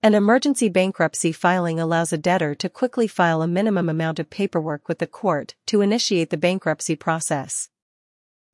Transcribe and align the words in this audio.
An 0.00 0.14
emergency 0.14 0.68
bankruptcy 0.68 1.32
filing 1.32 1.80
allows 1.80 2.12
a 2.12 2.18
debtor 2.18 2.54
to 2.54 2.68
quickly 2.68 3.08
file 3.08 3.42
a 3.42 3.48
minimum 3.48 3.88
amount 3.88 4.20
of 4.20 4.30
paperwork 4.30 4.86
with 4.86 5.00
the 5.00 5.08
court 5.08 5.56
to 5.66 5.80
initiate 5.80 6.30
the 6.30 6.36
bankruptcy 6.36 6.94
process. 6.94 7.68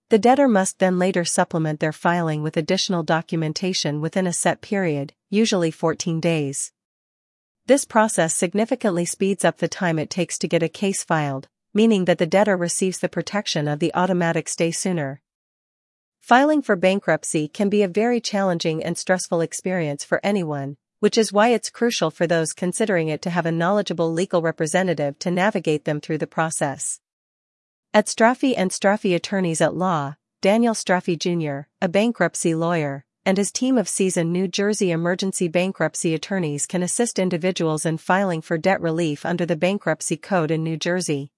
The 0.09 0.19
debtor 0.19 0.49
must 0.49 0.79
then 0.79 0.99
later 0.99 1.23
supplement 1.23 1.81
their 1.81 1.93
filing 1.93 2.43
with 2.43 2.57
additional 2.57 3.03
documentation 3.03 4.01
within 4.01 4.27
a 4.27 4.33
set 4.33 4.63
period, 4.63 5.13
usually 5.29 5.71
14 5.71 6.19
days. 6.19 6.73
This 7.67 7.85
process 7.85 8.35
significantly 8.35 9.05
speeds 9.05 9.45
up 9.45 9.59
the 9.59 9.69
time 9.69 9.99
it 9.99 10.09
takes 10.09 10.39
to 10.39 10.49
get 10.49 10.63
a 10.63 10.69
case 10.71 11.05
filed, 11.05 11.49
meaning 11.75 12.07
that 12.07 12.17
the 12.17 12.27
debtor 12.27 12.57
receives 12.57 13.01
the 13.01 13.09
protection 13.11 13.69
of 13.69 13.81
the 13.81 13.95
automatic 13.95 14.49
stay 14.49 14.71
sooner. 14.71 15.21
Filing 16.23 16.63
for 16.63 16.75
bankruptcy 16.75 17.49
can 17.49 17.69
be 17.69 17.83
a 17.83 17.89
very 17.89 18.19
challenging 18.19 18.83
and 18.83 18.97
stressful 18.97 19.43
experience 19.43 20.05
for 20.05 20.21
anyone, 20.25 20.79
which 21.05 21.19
is 21.19 21.35
why 21.35 21.49
it's 21.49 21.69
crucial 21.69 22.11
for 22.11 22.27
those 22.27 22.55
considering 22.55 23.09
it 23.09 23.21
to 23.21 23.29
have 23.29 23.45
a 23.45 23.53
knowledgeable 23.53 24.11
legal 24.11 24.41
representative 24.41 25.19
to 25.19 25.31
navigate 25.31 25.85
them 25.85 26.01
through 26.01 26.17
the 26.17 26.27
process. 26.27 26.99
At 27.93 28.07
Straffi 28.07 28.55
and 28.57 28.71
Straffi 28.71 29.15
Attorneys 29.15 29.61
at 29.61 29.75
Law, 29.75 30.17
Daniel 30.41 30.73
Straffi 30.73 31.19
Jr., 31.19 31.69
a 31.83 31.91
bankruptcy 31.91 32.55
lawyer, 32.55 33.05
and 33.27 33.37
his 33.37 33.53
team 33.53 33.77
of 33.77 33.87
seasoned 33.87 34.33
New 34.33 34.49
Jersey 34.49 34.93
emergency 34.93 35.47
bankruptcy 35.47 36.15
attorneys 36.15 36.65
can 36.65 36.83
assist 36.83 37.19
individuals 37.19 37.85
in 37.85 37.99
filing 37.99 38.41
for 38.41 38.57
debt 38.57 38.81
relief 38.81 39.27
under 39.27 39.45
the 39.45 39.57
Bankruptcy 39.57 40.17
Code 40.17 40.51
in 40.51 40.65
New 40.65 40.79
Jersey. 40.79 41.31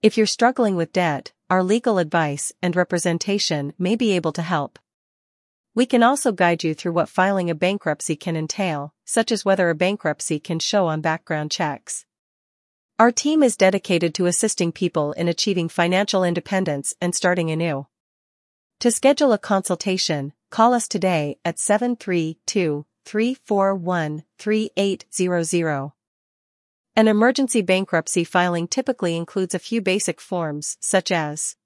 If 0.00 0.16
you're 0.16 0.24
struggling 0.24 0.74
with 0.74 0.90
debt, 0.94 1.32
our 1.50 1.62
legal 1.62 1.98
advice 1.98 2.50
and 2.62 2.74
representation 2.74 3.74
may 3.78 3.94
be 3.94 4.12
able 4.12 4.32
to 4.32 4.40
help. 4.40 4.78
We 5.74 5.86
can 5.86 6.02
also 6.02 6.32
guide 6.32 6.64
you 6.64 6.74
through 6.74 6.92
what 6.92 7.08
filing 7.08 7.48
a 7.48 7.54
bankruptcy 7.54 8.16
can 8.16 8.36
entail, 8.36 8.92
such 9.04 9.30
as 9.30 9.44
whether 9.44 9.70
a 9.70 9.74
bankruptcy 9.74 10.40
can 10.40 10.58
show 10.58 10.88
on 10.88 11.00
background 11.00 11.52
checks. 11.52 12.04
Our 12.98 13.12
team 13.12 13.42
is 13.42 13.56
dedicated 13.56 14.12
to 14.16 14.26
assisting 14.26 14.72
people 14.72 15.12
in 15.12 15.28
achieving 15.28 15.68
financial 15.68 16.24
independence 16.24 16.92
and 17.00 17.14
starting 17.14 17.50
anew. 17.50 17.86
To 18.80 18.90
schedule 18.90 19.32
a 19.32 19.38
consultation, 19.38 20.32
call 20.50 20.74
us 20.74 20.88
today 20.88 21.38
at 21.44 21.58
732 21.58 22.84
341 23.04 24.24
3800. 24.38 25.92
An 26.96 27.08
emergency 27.08 27.62
bankruptcy 27.62 28.24
filing 28.24 28.66
typically 28.66 29.16
includes 29.16 29.54
a 29.54 29.60
few 29.60 29.80
basic 29.80 30.20
forms, 30.20 30.76
such 30.80 31.12
as 31.12 31.56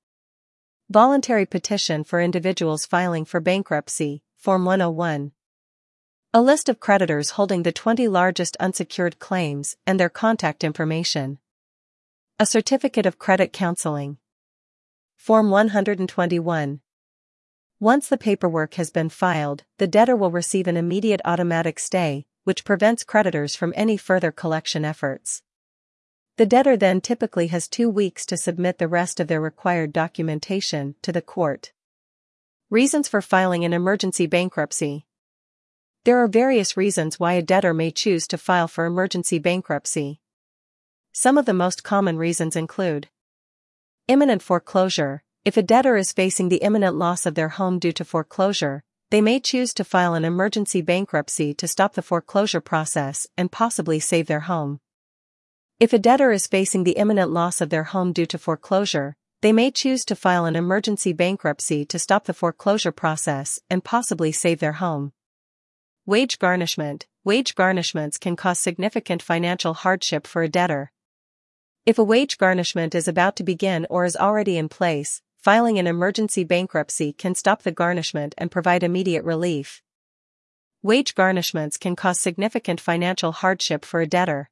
Voluntary 0.95 1.45
Petition 1.45 2.05
for 2.05 2.21
Individuals 2.21 2.87
Filing 2.87 3.25
for 3.25 3.41
Bankruptcy, 3.41 4.23
Form 4.37 4.65
101. 4.65 5.33
A 6.33 6.41
list 6.41 6.69
of 6.69 6.79
creditors 6.79 7.31
holding 7.31 7.65
the 7.65 7.73
20 7.73 8.07
largest 8.07 8.57
unsecured 8.61 9.19
claims 9.19 9.77
and 9.89 9.99
their 9.99 10.09
contact 10.09 10.63
information. 10.63 11.39
A 12.39 12.47
certificate 12.47 13.07
of 13.07 13.19
credit 13.19 13.53
counseling. 13.53 14.19
Form 15.17 15.51
121. 15.51 16.79
Once 17.81 18.09
the 18.09 18.17
paperwork 18.17 18.75
has 18.75 18.93
been 18.93 19.09
filed, 19.09 19.65
the 19.79 19.89
debtor 19.89 20.15
will 20.15 20.31
receive 20.31 20.69
an 20.69 20.77
immediate 20.77 21.21
automatic 21.25 21.81
stay, 21.81 22.25
which 22.45 22.65
prevents 22.65 23.03
creditors 23.03 23.57
from 23.57 23.73
any 23.75 23.97
further 23.97 24.31
collection 24.31 24.85
efforts. 24.85 25.43
The 26.37 26.47
debtor 26.47 26.77
then 26.77 27.01
typically 27.01 27.47
has 27.49 27.69
two 27.69 27.89
weeks 27.89 28.27
to 28.27 28.37
submit 28.37 28.79
the 28.79 28.89
rest 28.89 29.21
of 29.21 29.29
their 29.29 29.41
required 29.41 29.93
documentation 29.93 30.97
to 31.03 31.13
the 31.13 31.23
court. 31.23 31.73
Reasons 32.71 33.07
for 33.07 33.23
filing 33.23 33.65
an 33.65 33.73
emergency 33.73 34.27
bankruptcy. 34.27 35.07
There 36.05 36.19
are 36.19 36.27
various 36.27 36.77
reasons 36.77 37.21
why 37.21 37.35
a 37.35 37.43
debtor 37.43 37.73
may 37.73 37.93
choose 37.93 38.27
to 38.27 38.39
file 38.39 38.67
for 38.67 38.85
emergency 38.85 39.39
bankruptcy. 39.39 40.21
Some 41.13 41.39
of 41.39 41.47
the 41.47 41.55
most 41.55 41.85
common 41.85 42.19
reasons 42.19 42.57
include 42.57 43.09
imminent 44.09 44.43
foreclosure. 44.43 45.23
If 45.45 45.57
a 45.57 45.63
debtor 45.63 45.97
is 45.97 46.13
facing 46.13 46.49
the 46.49 46.65
imminent 46.65 46.97
loss 46.97 47.27
of 47.27 47.37
their 47.37 47.51
home 47.51 47.79
due 47.79 47.93
to 47.93 48.05
foreclosure, 48.05 48.83
they 49.11 49.21
may 49.21 49.39
choose 49.39 49.73
to 49.75 49.85
file 49.85 50.15
an 50.15 50.25
emergency 50.25 50.83
bankruptcy 50.83 51.55
to 51.55 51.69
stop 51.69 51.95
the 51.95 52.03
foreclosure 52.03 52.61
process 52.61 53.29
and 53.39 53.53
possibly 53.53 54.01
save 54.01 54.27
their 54.27 54.41
home. 54.41 54.81
If 55.81 55.93
a 55.93 55.99
debtor 55.99 56.31
is 56.31 56.47
facing 56.47 56.85
the 56.85 56.93
imminent 56.93 57.33
loss 57.33 57.61
of 57.61 57.69
their 57.69 57.83
home 57.83 58.13
due 58.13 58.27
to 58.27 58.39
foreclosure, 58.39 59.17
they 59.43 59.53
may 59.53 59.73
choose 59.73 60.05
to 60.05 60.15
file 60.15 60.45
an 60.45 60.55
emergency 60.55 61.13
bankruptcy 61.13 61.85
to 61.87 61.99
stop 61.99 62.27
the 62.27 62.33
foreclosure 62.33 62.93
process 62.93 63.59
and 63.69 63.83
possibly 63.83 64.31
save 64.31 64.61
their 64.61 64.75
home. 64.75 65.13
Wage 66.07 66.39
garnishment 66.39 67.07
Wage 67.25 67.57
garnishments 67.57 68.21
can 68.21 68.37
cause 68.37 68.61
significant 68.61 69.21
financial 69.21 69.75
hardship 69.75 70.29
for 70.29 70.43
a 70.43 70.49
debtor. 70.49 70.93
If 71.85 71.99
a 71.99 72.05
wage 72.05 72.39
garnishment 72.39 72.95
is 72.95 73.09
about 73.09 73.35
to 73.37 73.43
begin 73.43 73.85
or 73.91 74.05
is 74.05 74.17
already 74.17 74.57
in 74.57 74.69
place, 74.69 75.23
filing 75.39 75.81
an 75.81 75.89
emergency 75.89 76.45
bankruptcy 76.45 77.13
can 77.13 77.35
stop 77.35 77.63
the 77.63 77.73
garnishment 77.73 78.35
and 78.39 78.51
provide 78.51 78.85
immediate 78.85 79.25
relief. 79.25 79.83
Wage 80.83 81.17
garnishments 81.17 81.81
can 81.81 81.97
cause 81.97 82.21
significant 82.21 82.81
financial 82.81 83.33
hardship 83.33 83.85
for 83.85 84.01
a 84.01 84.07
debtor. 84.07 84.51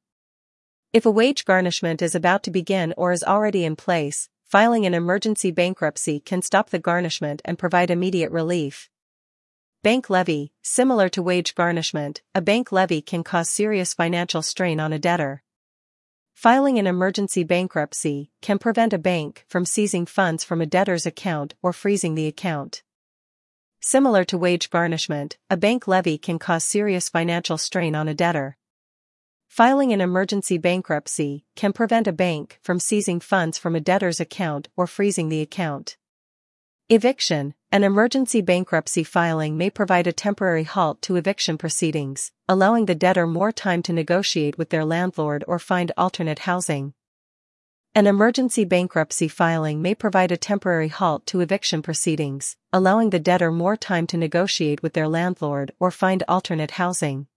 If 0.93 1.07
a 1.07 1.11
wage 1.11 1.45
garnishment 1.45 2.03
is 2.03 2.13
about 2.13 2.43
to 2.43 2.51
begin 2.51 2.93
or 2.95 3.11
is 3.11 3.23
already 3.23 3.65
in 3.65 3.75
place, 3.75 4.29
filing 4.45 4.85
an 4.85 4.93
emergency 4.93 5.49
bankruptcy 5.49 6.19
can 6.19 6.43
stop 6.43 6.69
the 6.69 6.77
garnishment 6.77 7.41
and 7.43 7.57
provide 7.57 7.89
immediate 7.89 8.31
relief. 8.31 8.91
Bank 9.81 10.11
levy, 10.11 10.53
similar 10.61 11.09
to 11.09 11.23
wage 11.23 11.55
garnishment, 11.55 12.21
a 12.35 12.41
bank 12.41 12.71
levy 12.71 13.01
can 13.01 13.23
cause 13.23 13.49
serious 13.49 13.95
financial 13.95 14.43
strain 14.43 14.79
on 14.79 14.93
a 14.93 14.99
debtor. 14.99 15.41
Filing 16.35 16.77
an 16.77 16.85
emergency 16.85 17.43
bankruptcy 17.43 18.29
can 18.43 18.59
prevent 18.59 18.93
a 18.93 18.99
bank 18.99 19.45
from 19.47 19.65
seizing 19.65 20.05
funds 20.05 20.43
from 20.43 20.61
a 20.61 20.67
debtor's 20.67 21.07
account 21.07 21.55
or 21.63 21.73
freezing 21.73 22.13
the 22.13 22.27
account. 22.27 22.83
Similar 23.81 24.25
to 24.25 24.37
wage 24.37 24.69
garnishment, 24.69 25.39
a 25.49 25.57
bank 25.57 25.87
levy 25.87 26.19
can 26.19 26.37
cause 26.37 26.63
serious 26.63 27.09
financial 27.09 27.57
strain 27.57 27.95
on 27.95 28.07
a 28.07 28.13
debtor. 28.13 28.57
Filing 29.53 29.93
an 29.93 30.01
emergency 30.01 30.57
bankruptcy 30.57 31.45
can 31.55 31.73
prevent 31.73 32.07
a 32.07 32.11
bank 32.11 32.57
from 32.63 32.79
seizing 32.79 33.19
funds 33.19 33.55
from 33.55 33.75
a 33.75 33.79
debtor's 33.79 34.19
account 34.19 34.67
or 34.75 34.87
freezing 34.87 35.29
the 35.29 35.41
account. 35.41 35.95
Eviction 36.89 37.53
An 37.71 37.83
emergency 37.83 38.41
bankruptcy 38.41 39.03
filing 39.03 39.55
may 39.55 39.69
provide 39.69 40.07
a 40.07 40.11
temporary 40.11 40.63
halt 40.63 41.03
to 41.03 41.17
eviction 41.17 41.59
proceedings, 41.59 42.31
allowing 42.49 42.87
the 42.87 42.95
debtor 42.95 43.27
more 43.27 43.51
time 43.51 43.83
to 43.83 43.93
negotiate 43.93 44.57
with 44.57 44.71
their 44.71 44.83
landlord 44.83 45.43
or 45.47 45.59
find 45.59 45.91
alternate 45.95 46.39
housing. 46.49 46.95
An 47.93 48.07
emergency 48.07 48.65
bankruptcy 48.65 49.27
filing 49.27 49.83
may 49.83 49.93
provide 49.93 50.31
a 50.31 50.35
temporary 50.51 50.87
halt 50.87 51.27
to 51.27 51.41
eviction 51.41 51.83
proceedings, 51.83 52.57
allowing 52.73 53.11
the 53.11 53.19
debtor 53.19 53.51
more 53.51 53.77
time 53.77 54.07
to 54.07 54.17
negotiate 54.17 54.81
with 54.81 54.93
their 54.93 55.07
landlord 55.07 55.71
or 55.79 55.91
find 55.91 56.23
alternate 56.27 56.71
housing. 56.71 57.27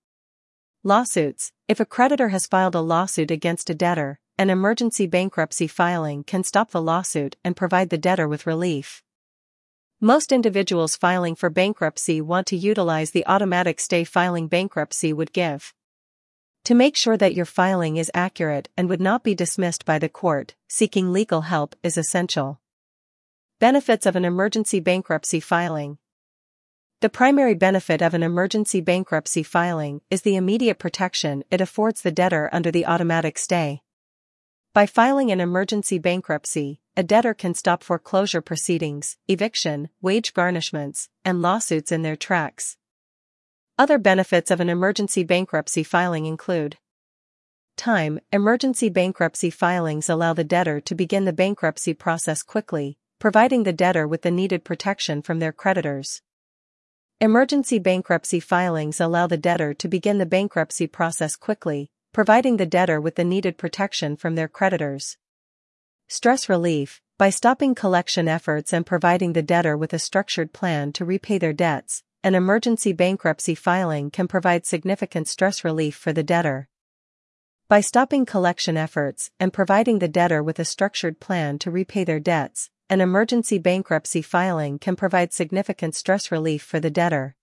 Lawsuits 0.87 1.51
If 1.67 1.81
a 1.81 1.85
creditor 1.85 2.29
has 2.29 2.47
filed 2.47 2.77
a 2.77 2.81
lawsuit 2.81 3.33
against 3.33 3.69
a 3.69 3.75
debtor, 3.75 4.21
an 4.39 4.51
emergency 4.51 5.09
bankruptcy 5.09 5.67
filing 5.67 6.23
can 6.23 6.45
stop 6.45 6.71
the 6.71 6.81
lawsuit 6.81 7.35
and 7.43 7.57
provide 7.57 7.91
the 7.91 7.99
debtor 7.99 8.29
with 8.29 8.47
relief. 8.47 9.03
Most 10.01 10.31
individuals 10.31 10.95
filing 10.95 11.35
for 11.35 11.51
bankruptcy 11.51 12.21
want 12.21 12.47
to 12.47 12.57
utilize 12.57 13.11
the 13.11 13.27
automatic 13.27 13.81
stay 13.81 14.05
filing 14.05 14.47
bankruptcy 14.47 15.13
would 15.13 15.33
give. 15.33 15.75
To 16.67 16.75
make 16.77 16.95
sure 16.95 17.17
that 17.17 17.35
your 17.35 17.47
filing 17.47 17.97
is 17.97 18.09
accurate 18.15 18.69
and 18.77 18.89
would 18.89 19.01
not 19.01 19.25
be 19.25 19.35
dismissed 19.35 19.85
by 19.85 19.99
the 19.99 20.09
court, 20.09 20.55
seeking 20.69 21.13
legal 21.13 21.41
help 21.41 21.75
is 21.83 21.99
essential. 21.99 22.61
Benefits 23.59 24.07
of 24.07 24.15
an 24.15 24.25
emergency 24.25 24.79
bankruptcy 24.79 25.41
filing. 25.41 25.99
The 27.03 27.11
primary 27.11 27.53
benefit 27.53 28.01
of 28.01 28.15
an 28.15 28.23
emergency 28.23 28.81
bankruptcy 28.81 29.43
filing 29.43 30.01
is 30.09 30.23
the 30.23 30.35
immediate 30.35 30.79
protection 30.79 31.45
it 31.51 31.61
affords 31.61 32.01
the 32.01 32.11
debtor 32.11 32.49
under 32.53 32.71
the 32.71 32.87
automatic 32.87 33.37
stay. 33.37 33.83
By 34.73 34.87
filing 34.87 35.31
an 35.31 35.39
emergency 35.39 35.99
bankruptcy, 35.99 36.81
a 36.97 37.03
debtor 37.03 37.35
can 37.35 37.53
stop 37.53 37.83
foreclosure 37.83 38.41
proceedings, 38.41 39.19
eviction, 39.29 39.91
wage 40.01 40.33
garnishments, 40.33 41.11
and 41.23 41.43
lawsuits 41.43 41.93
in 41.93 42.01
their 42.01 42.17
tracks. 42.17 42.79
Other 43.77 43.99
benefits 43.99 44.51
of 44.51 44.61
an 44.61 44.71
emergency 44.71 45.23
bankruptcy 45.23 45.83
filing 45.83 46.25
include 46.25 46.79
Time 47.77 48.21
Emergency 48.33 48.89
bankruptcy 48.89 49.51
filings 49.51 50.09
allow 50.09 50.33
the 50.33 50.45
debtor 50.45 50.81
to 50.81 50.95
begin 50.95 51.27
the 51.27 51.35
bankruptcy 51.35 51.93
process 51.93 52.43
quickly, 52.43 52.97
providing 53.19 53.65
the 53.65 53.75
debtor 53.75 54.09
with 54.09 54.23
the 54.23 54.31
needed 54.31 54.65
protection 54.65 55.21
from 55.21 55.41
their 55.41 55.53
creditors. 55.53 56.23
Emergency 57.19 57.79
bankruptcy 57.79 58.41
filings 58.41 59.01
allow 59.01 59.27
the 59.27 59.39
debtor 59.39 59.73
to 59.73 59.89
begin 59.89 60.19
the 60.19 60.27
bankruptcy 60.27 60.87
process 60.87 61.35
quickly, 61.35 61.91
providing 62.13 62.59
the 62.59 62.67
debtor 62.67 63.01
with 63.01 63.15
the 63.15 63.25
needed 63.25 63.57
protection 63.57 64.17
from 64.17 64.35
their 64.35 64.49
creditors. 64.49 65.17
Stress 66.09 66.47
relief, 66.51 67.01
by 67.17 67.31
stopping 67.31 67.75
collection 67.75 68.29
efforts 68.29 68.71
and 68.71 68.85
providing 68.85 69.33
the 69.33 69.41
debtor 69.43 69.79
with 69.79 69.95
a 69.95 69.99
structured 69.99 70.53
plan 70.53 70.93
to 70.93 71.07
repay 71.07 71.39
their 71.39 71.55
debts, 71.55 72.03
an 72.23 72.35
emergency 72.35 72.93
bankruptcy 72.93 73.55
filing 73.55 74.11
can 74.11 74.29
provide 74.29 74.67
significant 74.67 75.27
stress 75.27 75.65
relief 75.65 75.97
for 75.97 76.13
the 76.13 76.23
debtor. 76.23 76.69
By 77.67 77.81
stopping 77.81 78.27
collection 78.27 78.77
efforts 78.77 79.31
and 79.41 79.55
providing 79.55 80.01
the 80.01 80.07
debtor 80.07 80.43
with 80.43 80.59
a 80.59 80.67
structured 80.67 81.19
plan 81.19 81.59
to 81.61 81.71
repay 81.71 82.05
their 82.05 82.21
debts, 82.21 82.69
an 82.89 83.01
emergency 83.01 83.59
bankruptcy 83.59 84.23
filing 84.23 84.79
can 84.79 84.95
provide 84.95 85.33
significant 85.33 85.93
stress 85.97 86.31
relief 86.31 86.63
for 86.63 86.79
the 86.79 86.91
debtor. 86.91 87.35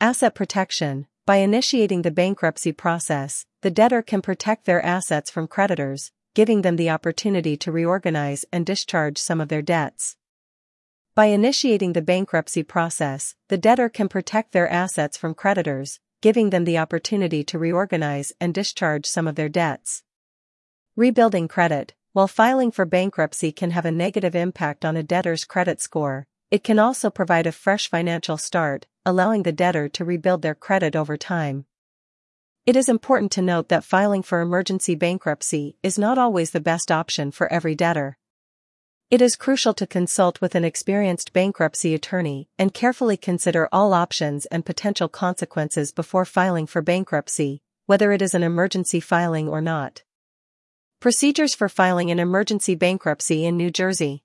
Asset 0.00 0.34
protection 0.34 1.06
By 1.26 1.36
initiating 1.36 2.02
the 2.02 2.10
bankruptcy 2.10 2.72
process, 2.72 3.46
the 3.62 3.70
debtor 3.70 4.02
can 4.02 4.20
protect 4.20 4.64
their 4.64 4.84
assets 4.84 5.30
from 5.30 5.46
creditors, 5.46 6.10
giving 6.34 6.62
them 6.62 6.74
the 6.74 6.90
opportunity 6.90 7.56
to 7.56 7.70
reorganize 7.70 8.44
and 8.52 8.66
discharge 8.66 9.18
some 9.18 9.40
of 9.40 9.48
their 9.48 9.62
debts. 9.62 10.16
By 11.14 11.26
initiating 11.26 11.92
the 11.92 12.02
bankruptcy 12.02 12.64
process, 12.64 13.36
the 13.48 13.58
debtor 13.58 13.88
can 13.88 14.08
protect 14.08 14.50
their 14.50 14.68
assets 14.68 15.16
from 15.16 15.34
creditors, 15.34 16.00
giving 16.20 16.50
them 16.50 16.64
the 16.64 16.78
opportunity 16.78 17.44
to 17.44 17.60
reorganize 17.60 18.32
and 18.40 18.52
discharge 18.52 19.06
some 19.06 19.28
of 19.28 19.36
their 19.36 19.48
debts. 19.48 20.02
Rebuilding 20.96 21.46
credit, 21.46 21.94
while 22.18 22.26
filing 22.26 22.72
for 22.72 22.84
bankruptcy 22.84 23.52
can 23.52 23.70
have 23.70 23.84
a 23.84 23.92
negative 23.92 24.34
impact 24.34 24.84
on 24.84 24.96
a 24.96 25.04
debtor's 25.04 25.44
credit 25.44 25.80
score, 25.80 26.26
it 26.50 26.64
can 26.64 26.76
also 26.76 27.10
provide 27.10 27.46
a 27.46 27.52
fresh 27.52 27.88
financial 27.88 28.36
start, 28.36 28.88
allowing 29.06 29.44
the 29.44 29.52
debtor 29.52 29.88
to 29.88 30.04
rebuild 30.04 30.42
their 30.42 30.56
credit 30.56 30.96
over 30.96 31.16
time. 31.16 31.64
It 32.66 32.74
is 32.74 32.88
important 32.88 33.30
to 33.32 33.40
note 33.40 33.68
that 33.68 33.84
filing 33.84 34.24
for 34.24 34.40
emergency 34.40 34.96
bankruptcy 34.96 35.76
is 35.84 35.96
not 35.96 36.18
always 36.18 36.50
the 36.50 36.58
best 36.58 36.90
option 36.90 37.30
for 37.30 37.46
every 37.52 37.76
debtor. 37.76 38.18
It 39.12 39.22
is 39.22 39.36
crucial 39.36 39.74
to 39.74 39.86
consult 39.86 40.40
with 40.40 40.56
an 40.56 40.64
experienced 40.64 41.32
bankruptcy 41.32 41.94
attorney 41.94 42.48
and 42.58 42.74
carefully 42.74 43.16
consider 43.16 43.68
all 43.70 43.94
options 43.94 44.44
and 44.46 44.66
potential 44.66 45.08
consequences 45.08 45.92
before 45.92 46.24
filing 46.24 46.66
for 46.66 46.82
bankruptcy, 46.82 47.62
whether 47.86 48.10
it 48.10 48.22
is 48.22 48.34
an 48.34 48.42
emergency 48.42 48.98
filing 48.98 49.48
or 49.48 49.60
not. 49.60 50.02
Procedures 51.00 51.54
for 51.54 51.68
filing 51.68 52.10
an 52.10 52.18
emergency 52.18 52.74
bankruptcy 52.74 53.46
in 53.46 53.56
New 53.56 53.70
Jersey. 53.70 54.24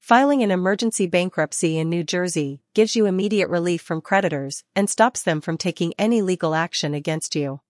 Filing 0.00 0.42
an 0.42 0.50
emergency 0.50 1.06
bankruptcy 1.06 1.76
in 1.76 1.90
New 1.90 2.02
Jersey 2.02 2.62
gives 2.72 2.96
you 2.96 3.04
immediate 3.04 3.50
relief 3.50 3.82
from 3.82 4.00
creditors 4.00 4.64
and 4.74 4.88
stops 4.88 5.22
them 5.22 5.42
from 5.42 5.58
taking 5.58 5.92
any 5.98 6.22
legal 6.22 6.54
action 6.54 6.94
against 6.94 7.36
you. 7.36 7.60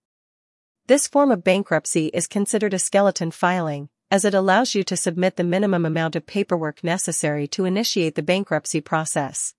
This 0.85 1.05
form 1.05 1.31
of 1.31 1.43
bankruptcy 1.43 2.05
is 2.13 2.27
considered 2.27 2.73
a 2.73 2.79
skeleton 2.79 3.29
filing, 3.29 3.89
as 4.09 4.23
it 4.23 4.33
allows 4.33 4.73
you 4.73 4.85
to 4.85 4.95
submit 4.95 5.35
the 5.35 5.43
minimum 5.43 5.85
amount 5.85 6.15
of 6.15 6.25
paperwork 6.25 6.85
necessary 6.85 7.45
to 7.49 7.65
initiate 7.65 8.15
the 8.15 8.23
bankruptcy 8.23 8.79
process. 8.79 9.53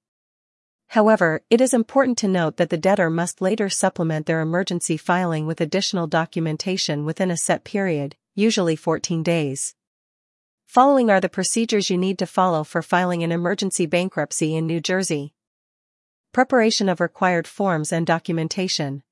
However, 0.93 1.43
it 1.51 1.61
is 1.61 1.75
important 1.75 2.17
to 2.17 2.29
note 2.29 2.57
that 2.57 2.71
the 2.71 2.79
debtor 2.79 3.11
must 3.11 3.43
later 3.43 3.69
supplement 3.69 4.25
their 4.25 4.41
emergency 4.41 4.97
filing 4.97 5.47
with 5.47 5.61
additional 5.61 6.07
documentation 6.07 7.05
within 7.05 7.31
a 7.31 7.37
set 7.37 7.63
period, 7.63 8.17
usually 8.39 8.77
14 8.77 9.25
days. 9.25 9.75
Following 10.65 11.11
are 11.11 11.21
the 11.21 11.29
procedures 11.29 11.91
you 11.91 11.99
need 11.99 12.21
to 12.21 12.27
follow 12.27 12.63
for 12.63 12.83
filing 12.83 13.25
an 13.25 13.33
emergency 13.33 13.85
bankruptcy 13.85 14.55
in 14.55 14.65
New 14.65 14.81
Jersey. 14.81 15.35
Preparation 16.33 16.89
of 16.89 17.01
required 17.01 17.49
forms 17.49 17.91
and 17.91 18.07
documentation. 18.07 19.03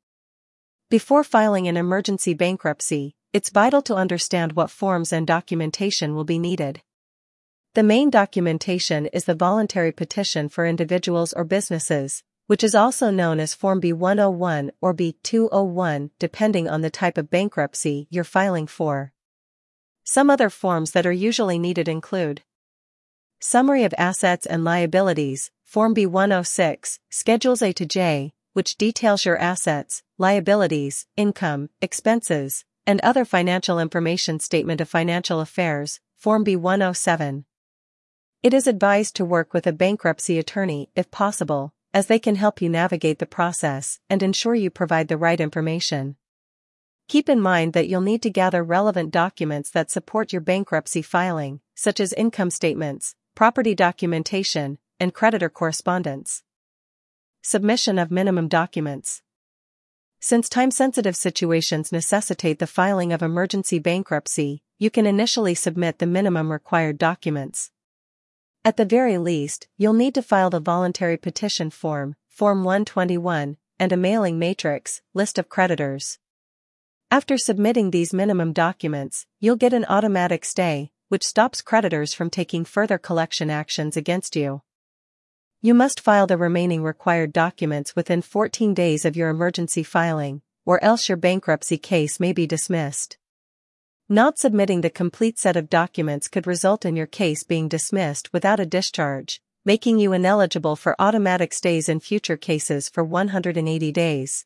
Before 0.91 1.25
filing 1.25 1.67
an 1.67 1.77
emergency 1.77 2.35
bankruptcy, 2.35 3.17
it's 3.33 3.51
vital 3.51 3.83
to 3.83 3.97
understand 3.97 4.53
what 4.53 4.71
forms 4.71 5.13
and 5.13 5.27
documentation 5.27 6.15
will 6.15 6.25
be 6.25 6.39
needed. 6.39 6.83
The 7.75 7.83
main 7.83 8.11
documentation 8.11 9.07
is 9.07 9.25
the 9.25 9.35
voluntary 9.35 9.91
petition 9.91 10.49
for 10.49 10.65
individuals 10.65 11.33
or 11.33 11.43
businesses, 11.43 12.23
which 12.47 12.63
is 12.63 12.77
also 12.77 13.11
known 13.11 13.41
as 13.41 13.55
Form 13.55 13.81
B101 13.81 14.71
or 14.81 14.95
B201 14.95 16.11
depending 16.21 16.69
on 16.69 16.83
the 16.83 16.91
type 16.91 17.19
of 17.19 17.29
bankruptcy 17.29 18.07
you're 18.09 18.23
filing 18.23 18.69
for. 18.69 19.13
Some 20.09 20.31
other 20.31 20.51
forms 20.51 20.93
that 20.93 21.05
are 21.05 21.11
usually 21.11 21.59
needed 21.59 21.89
include 21.89 22.43
Summary 23.41 23.83
of 23.83 23.93
Assets 23.99 24.47
and 24.47 24.63
Liabilities, 24.63 25.51
Form 25.65 25.97
B106, 25.97 27.01
Schedules 27.11 27.61
A 27.61 27.73
to 27.73 27.85
J, 27.85 28.33
which 28.53 28.77
details 28.77 29.25
your 29.25 29.37
assets, 29.37 30.05
liabilities, 30.17 31.09
income, 31.17 31.71
expenses, 31.83 32.65
and 32.87 33.01
other 33.01 33.25
financial 33.25 33.81
information 33.81 34.39
statement 34.39 34.81
of 34.81 34.89
financial 34.89 35.41
affairs, 35.41 35.99
Form 36.15 36.45
B107. 36.45 37.45
It 38.45 38.55
is 38.55 38.69
advised 38.69 39.17
to 39.17 39.25
work 39.25 39.53
with 39.53 39.67
a 39.67 39.73
bankruptcy 39.73 40.39
attorney 40.39 40.89
if 40.95 41.11
possible, 41.11 41.75
as 41.93 42.07
they 42.07 42.21
can 42.21 42.37
help 42.37 42.63
you 42.63 42.69
navigate 42.69 43.19
the 43.19 43.27
process 43.27 43.99
and 44.09 44.23
ensure 44.23 44.55
you 44.55 44.71
provide 44.71 45.09
the 45.09 45.17
right 45.17 45.41
information. 45.41 46.15
Keep 47.09 47.29
in 47.29 47.41
mind 47.41 47.73
that 47.73 47.87
you'll 47.87 48.01
need 48.01 48.21
to 48.23 48.31
gather 48.31 48.65
relevant 48.65 49.13
documents 49.13 49.71
that 49.71 49.93
support 49.93 50.33
your 50.33 50.41
bankruptcy 50.41 51.03
filing, 51.03 51.61
such 51.77 52.01
as 52.01 52.13
income 52.15 52.51
statements, 52.51 53.15
property 53.37 53.77
documentation, 53.77 54.79
and 54.99 55.15
creditor 55.15 55.49
correspondence. 55.49 56.43
Submission 57.43 58.01
of 58.01 58.11
minimum 58.11 58.49
documents. 58.49 59.23
Since 60.19 60.49
time-sensitive 60.49 61.15
situations 61.15 61.93
necessitate 61.93 62.59
the 62.59 62.67
filing 62.67 63.13
of 63.13 63.23
emergency 63.23 63.79
bankruptcy, 63.79 64.65
you 64.77 64.91
can 64.91 65.07
initially 65.07 65.55
submit 65.55 66.01
the 66.01 66.07
minimum 66.07 66.51
required 66.51 66.99
documents. 66.99 67.71
At 68.65 68.77
the 68.77 68.85
very 68.85 69.17
least, 69.17 69.69
you'll 69.77 69.93
need 69.93 70.15
to 70.17 70.23
file 70.23 70.51
the 70.51 70.59
voluntary 70.59 71.19
petition 71.19 71.71
form, 71.71 72.17
Form 72.29 72.65
121, 72.65 73.59
and 73.79 73.93
a 73.93 73.97
mailing 73.97 74.41
matrix, 74.41 75.03
list 75.15 75.39
of 75.39 75.49
creditors. 75.49 76.19
After 77.09 77.39
submitting 77.39 77.93
these 77.93 78.13
minimum 78.13 78.53
documents, 78.53 79.27
you'll 79.39 79.55
get 79.55 79.73
an 79.73 79.85
automatic 79.89 80.45
stay, 80.45 80.91
which 81.09 81.25
stops 81.25 81.63
creditors 81.63 82.13
from 82.13 82.31
taking 82.31 82.65
further 82.65 82.99
collection 82.99 83.49
actions 83.49 83.97
against 83.97 84.35
you. 84.35 84.63
You 85.63 85.73
must 85.73 86.01
file 86.01 86.27
the 86.27 86.37
remaining 86.37 86.83
required 86.83 87.33
documents 87.33 87.95
within 87.95 88.23
14 88.23 88.75
days 88.75 89.05
of 89.05 89.17
your 89.17 89.29
emergency 89.29 89.85
filing, 89.85 90.43
or 90.65 90.83
else 90.83 91.09
your 91.09 91.17
bankruptcy 91.17 91.79
case 91.79 92.19
may 92.19 92.33
be 92.33 92.45
dismissed. 92.45 93.19
Not 94.09 94.37
submitting 94.37 94.81
the 94.81 94.91
complete 94.91 95.39
set 95.39 95.57
of 95.57 95.71
documents 95.71 96.27
could 96.27 96.47
result 96.47 96.85
in 96.85 96.97
your 96.97 97.07
case 97.07 97.45
being 97.45 97.69
dismissed 97.69 98.33
without 98.33 98.59
a 98.59 98.67
discharge, 98.67 99.41
making 99.65 100.01
you 100.01 100.13
ineligible 100.13 100.75
for 100.75 101.01
automatic 101.01 101.53
stays 101.53 101.89
in 101.89 102.01
future 102.01 102.37
cases 102.37 102.89
for 102.89 103.05
180 103.05 103.93
days. 103.93 104.45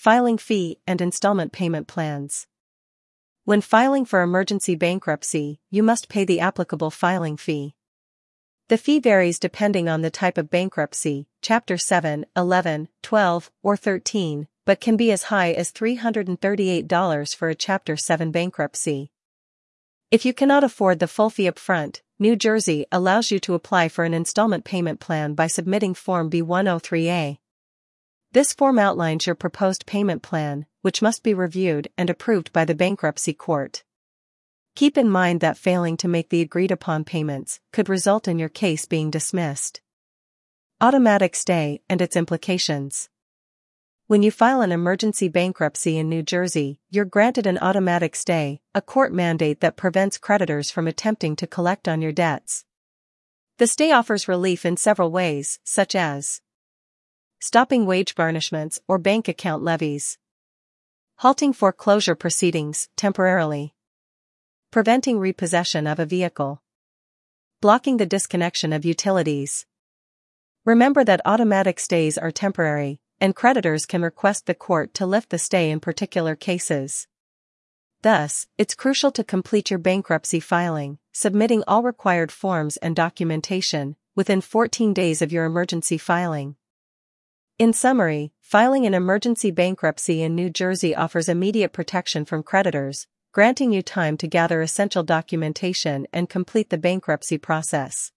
Filing 0.00 0.38
fee 0.38 0.78
and 0.86 0.98
installment 1.02 1.52
payment 1.52 1.86
plans. 1.86 2.46
When 3.44 3.60
filing 3.60 4.06
for 4.06 4.22
emergency 4.22 4.74
bankruptcy, 4.74 5.60
you 5.70 5.82
must 5.82 6.08
pay 6.08 6.24
the 6.24 6.40
applicable 6.40 6.90
filing 6.90 7.36
fee. 7.36 7.74
The 8.68 8.78
fee 8.78 8.98
varies 8.98 9.38
depending 9.38 9.90
on 9.90 10.00
the 10.00 10.10
type 10.10 10.38
of 10.38 10.48
bankruptcy, 10.48 11.26
Chapter 11.42 11.76
7, 11.76 12.24
11, 12.34 12.88
12, 13.02 13.50
or 13.62 13.76
13, 13.76 14.48
but 14.64 14.80
can 14.80 14.96
be 14.96 15.12
as 15.12 15.24
high 15.24 15.52
as 15.52 15.70
$338 15.70 17.36
for 17.36 17.50
a 17.50 17.54
Chapter 17.54 17.94
7 17.94 18.30
bankruptcy. 18.30 19.10
If 20.10 20.24
you 20.24 20.32
cannot 20.32 20.64
afford 20.64 21.00
the 21.00 21.08
full 21.08 21.28
fee 21.28 21.44
upfront, 21.44 22.00
New 22.18 22.36
Jersey 22.36 22.86
allows 22.90 23.30
you 23.30 23.38
to 23.40 23.52
apply 23.52 23.90
for 23.90 24.06
an 24.06 24.14
installment 24.14 24.64
payment 24.64 24.98
plan 24.98 25.34
by 25.34 25.46
submitting 25.46 25.92
Form 25.92 26.30
B103A. 26.30 27.36
This 28.32 28.52
form 28.52 28.78
outlines 28.78 29.26
your 29.26 29.34
proposed 29.34 29.86
payment 29.86 30.22
plan, 30.22 30.66
which 30.82 31.02
must 31.02 31.24
be 31.24 31.34
reviewed 31.34 31.88
and 31.98 32.08
approved 32.08 32.52
by 32.52 32.64
the 32.64 32.76
bankruptcy 32.76 33.34
court. 33.34 33.82
Keep 34.76 34.96
in 34.96 35.10
mind 35.10 35.40
that 35.40 35.58
failing 35.58 35.96
to 35.96 36.06
make 36.06 36.28
the 36.28 36.40
agreed 36.40 36.70
upon 36.70 37.02
payments 37.02 37.58
could 37.72 37.88
result 37.88 38.28
in 38.28 38.38
your 38.38 38.48
case 38.48 38.86
being 38.86 39.10
dismissed. 39.10 39.80
Automatic 40.80 41.34
stay 41.34 41.82
and 41.88 42.00
its 42.00 42.14
implications. 42.14 43.08
When 44.06 44.22
you 44.22 44.30
file 44.30 44.60
an 44.60 44.70
emergency 44.70 45.28
bankruptcy 45.28 45.98
in 45.98 46.08
New 46.08 46.22
Jersey, 46.22 46.78
you're 46.88 47.04
granted 47.04 47.48
an 47.48 47.58
automatic 47.58 48.14
stay, 48.14 48.60
a 48.76 48.80
court 48.80 49.12
mandate 49.12 49.60
that 49.60 49.76
prevents 49.76 50.18
creditors 50.18 50.70
from 50.70 50.86
attempting 50.86 51.34
to 51.36 51.48
collect 51.48 51.88
on 51.88 52.00
your 52.00 52.12
debts. 52.12 52.64
The 53.58 53.66
stay 53.66 53.90
offers 53.90 54.28
relief 54.28 54.64
in 54.64 54.76
several 54.76 55.10
ways, 55.10 55.58
such 55.64 55.96
as 55.96 56.40
stopping 57.40 57.86
wage 57.86 58.14
garnishments 58.14 58.78
or 58.86 58.98
bank 58.98 59.26
account 59.26 59.62
levies, 59.62 60.18
halting 61.16 61.52
foreclosure 61.52 62.14
proceedings 62.14 62.88
temporarily, 62.96 63.74
Preventing 64.70 65.18
repossession 65.18 65.88
of 65.88 65.98
a 65.98 66.06
vehicle. 66.06 66.62
Blocking 67.60 67.96
the 67.96 68.06
disconnection 68.06 68.72
of 68.72 68.84
utilities. 68.84 69.66
Remember 70.64 71.02
that 71.02 71.20
automatic 71.24 71.80
stays 71.80 72.16
are 72.16 72.30
temporary, 72.30 73.00
and 73.20 73.34
creditors 73.34 73.84
can 73.84 74.00
request 74.00 74.46
the 74.46 74.54
court 74.54 74.94
to 74.94 75.06
lift 75.06 75.30
the 75.30 75.40
stay 75.40 75.72
in 75.72 75.80
particular 75.80 76.36
cases. 76.36 77.08
Thus, 78.02 78.46
it's 78.58 78.76
crucial 78.76 79.10
to 79.10 79.24
complete 79.24 79.70
your 79.70 79.80
bankruptcy 79.80 80.38
filing, 80.38 80.98
submitting 81.10 81.64
all 81.66 81.82
required 81.82 82.30
forms 82.30 82.76
and 82.76 82.94
documentation, 82.94 83.96
within 84.14 84.40
14 84.40 84.94
days 84.94 85.20
of 85.20 85.32
your 85.32 85.46
emergency 85.46 85.98
filing. 85.98 86.54
In 87.60 87.74
summary, 87.74 88.32
filing 88.40 88.86
an 88.86 88.94
emergency 88.94 89.50
bankruptcy 89.50 90.22
in 90.22 90.34
New 90.34 90.48
Jersey 90.48 90.96
offers 90.96 91.28
immediate 91.28 91.74
protection 91.74 92.24
from 92.24 92.42
creditors, 92.42 93.06
granting 93.32 93.70
you 93.70 93.82
time 93.82 94.16
to 94.16 94.26
gather 94.26 94.62
essential 94.62 95.02
documentation 95.02 96.06
and 96.10 96.30
complete 96.30 96.70
the 96.70 96.78
bankruptcy 96.78 97.36
process. 97.36 98.12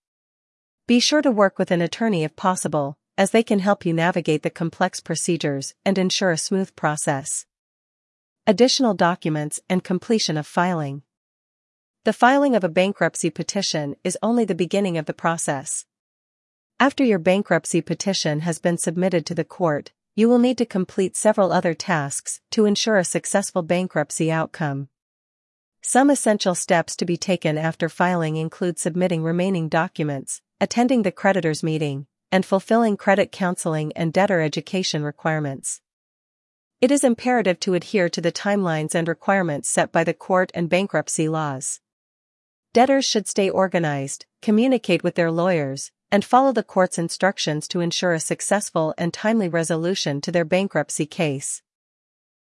Be 0.88 1.02
sure 1.02 1.22
to 1.22 1.30
work 1.30 1.60
with 1.60 1.72
an 1.72 1.82
attorney 1.82 2.24
if 2.24 2.38
possible, 2.38 2.96
as 3.18 3.32
they 3.32 3.44
can 3.44 3.60
help 3.60 3.86
you 3.86 3.92
navigate 3.92 4.44
the 4.44 4.50
complex 4.50 5.02
procedures 5.02 5.74
and 5.84 5.98
ensure 5.98 6.32
a 6.32 6.38
smooth 6.38 6.74
process. 6.78 7.46
Additional 8.48 8.94
documents 8.94 9.60
and 9.70 9.84
completion 9.84 10.38
of 10.38 10.48
filing. 10.48 11.02
The 12.06 12.14
filing 12.14 12.56
of 12.56 12.64
a 12.64 12.70
bankruptcy 12.70 13.30
petition 13.30 13.98
is 14.06 14.18
only 14.24 14.46
the 14.46 14.56
beginning 14.56 14.98
of 14.98 15.06
the 15.06 15.14
process. 15.14 15.86
After 16.80 17.04
your 17.04 17.20
bankruptcy 17.20 17.82
petition 17.82 18.42
has 18.42 18.60
been 18.60 18.78
submitted 18.78 19.26
to 19.28 19.36
the 19.36 19.46
court, 19.46 19.92
you 20.16 20.28
will 20.28 20.40
need 20.40 20.58
to 20.58 20.66
complete 20.66 21.16
several 21.16 21.52
other 21.52 21.74
tasks 21.74 22.42
to 22.52 22.66
ensure 22.66 22.98
a 22.98 23.04
successful 23.04 23.62
bankruptcy 23.62 24.32
outcome. 24.32 24.90
Some 25.82 26.10
essential 26.10 26.56
steps 26.56 26.96
to 26.96 27.06
be 27.06 27.18
taken 27.18 27.58
after 27.58 27.90
filing 27.90 28.38
include 28.38 28.80
submitting 28.80 29.24
remaining 29.24 29.70
documents, 29.70 30.42
attending 30.62 31.04
the 31.04 31.12
creditor's 31.12 31.64
meeting, 31.64 32.08
and 32.32 32.46
fulfilling 32.46 32.98
credit 32.98 33.32
counseling 33.32 33.92
and 33.96 34.12
debtor 34.12 34.42
education 34.42 35.04
requirements. 35.04 35.82
It 36.82 36.92
is 36.92 37.04
imperative 37.04 37.60
to 37.62 37.76
adhere 37.76 38.10
to 38.10 38.22
the 38.22 38.32
timelines 38.32 38.96
and 38.96 39.08
requirements 39.08 39.70
set 39.70 39.92
by 39.92 40.04
the 40.04 40.14
court 40.14 40.52
and 40.54 40.70
bankruptcy 40.70 41.30
laws. 41.30 41.80
Debtors 42.74 43.06
should 43.06 43.28
stay 43.28 43.50
organized, 43.50 44.26
communicate 44.42 45.04
with 45.04 45.16
their 45.16 45.32
lawyers, 45.32 45.92
and 46.14 46.24
follow 46.24 46.52
the 46.52 46.62
court's 46.62 47.00
instructions 47.00 47.68
to 47.68 47.80
ensure 47.80 48.14
a 48.14 48.20
successful 48.20 48.94
and 49.00 49.12
timely 49.12 49.50
resolution 49.50 50.22
to 50.22 50.32
their 50.32 50.46
bankruptcy 50.46 51.08
case. 51.08 51.63